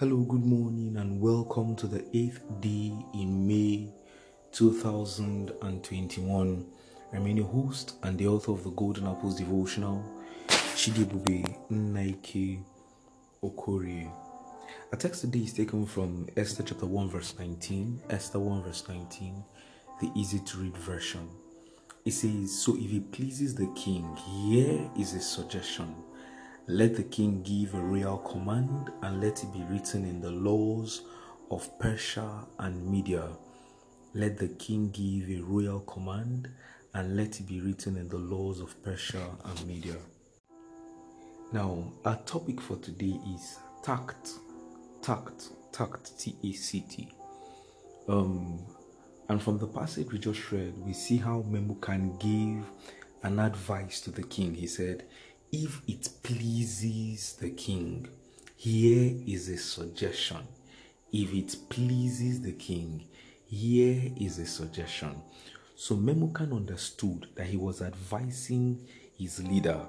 [0.00, 3.92] Hello, good morning, and welcome to the eighth day in May
[4.50, 6.66] 2021.
[7.12, 10.04] I'm your host and the author of the Golden Apples devotional,
[10.48, 12.58] Chidibube Nike
[13.40, 14.10] Okorie.
[14.90, 18.00] Our text today is taken from Esther chapter 1, verse 19.
[18.10, 19.44] Esther 1, verse 19,
[20.00, 21.28] the easy to read version.
[22.04, 25.94] It says, So if it pleases the king, here is a suggestion
[26.66, 31.02] let the king give a royal command and let it be written in the laws
[31.50, 33.28] of Persia and Media.
[34.14, 36.48] Let the king give a royal command
[36.94, 39.96] and let it be written in the laws of Persia and Media.
[41.52, 44.30] Now, our topic for today is tact.
[45.02, 45.48] Tact.
[45.70, 46.18] Tact.
[46.18, 47.08] T A C T.
[48.08, 48.64] Um,
[49.28, 52.64] and from the passage we just read, we see how Memucan gave
[53.22, 54.54] an advice to the king.
[54.54, 55.04] He said,
[55.54, 58.08] if it pleases the king,
[58.56, 60.38] here is a suggestion.
[61.12, 63.06] If it pleases the king,
[63.46, 65.14] here is a suggestion.
[65.76, 68.84] So Memucan understood that he was advising
[69.16, 69.80] his leader.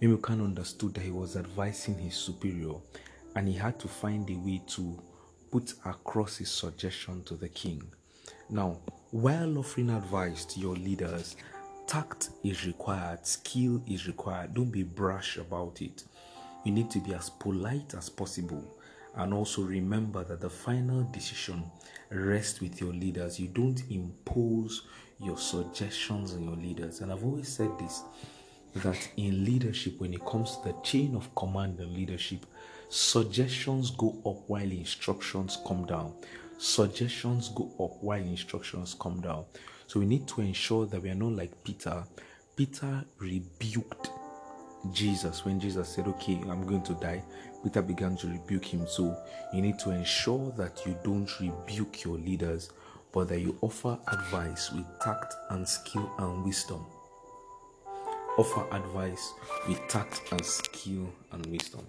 [0.00, 2.76] Memucan understood that he was advising his superior,
[3.34, 4.98] and he had to find a way to
[5.50, 7.82] put across his suggestion to the king.
[8.48, 8.78] Now,
[9.10, 11.36] while offering advice to your leaders,
[11.86, 14.54] tact is required, skill is required.
[14.54, 16.04] Don't be brash about it.
[16.64, 18.76] You need to be as polite as possible.
[19.14, 21.64] And also remember that the final decision
[22.10, 23.40] rests with your leaders.
[23.40, 24.82] You don't impose
[25.20, 27.00] your suggestions on your leaders.
[27.00, 28.02] And I've always said this
[28.74, 32.44] that in leadership, when it comes to the chain of command and leadership,
[32.90, 36.12] suggestions go up while instructions come down.
[36.58, 39.44] Suggestions go up while instructions come down.
[39.86, 42.02] So we need to ensure that we are not like Peter.
[42.56, 44.10] Peter rebuked
[44.92, 47.22] Jesus when Jesus said, Okay, I'm going to die.
[47.62, 48.86] Peter began to rebuke him.
[48.86, 49.16] So
[49.52, 52.70] you need to ensure that you don't rebuke your leaders,
[53.12, 56.86] but that you offer advice with tact and skill and wisdom.
[58.38, 59.32] Offer advice
[59.68, 61.84] with tact and skill and wisdom.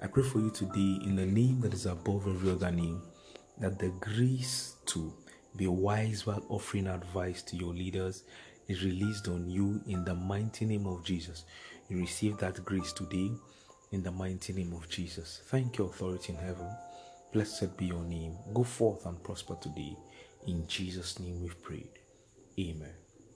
[0.00, 3.00] I pray for you today in the name that is above every other name
[3.58, 5.12] that the grace to
[5.56, 8.24] be wise while offering advice to your leaders
[8.68, 11.44] is released on you in the mighty name of Jesus.
[11.88, 13.30] You receive that grace today
[13.90, 15.42] in the mighty name of Jesus.
[15.46, 16.68] Thank you, authority in heaven.
[17.32, 18.36] Blessed be your name.
[18.54, 19.96] Go forth and prosper today.
[20.46, 21.98] In Jesus' name we've prayed.
[22.58, 23.01] Amen.